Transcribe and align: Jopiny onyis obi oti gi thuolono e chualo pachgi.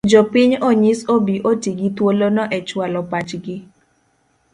Jopiny 0.11 0.53
onyis 0.69 0.99
obi 1.15 1.35
oti 1.51 1.71
gi 1.79 1.89
thuolono 1.95 2.43
e 2.57 2.59
chualo 2.67 3.01
pachgi. 3.11 3.55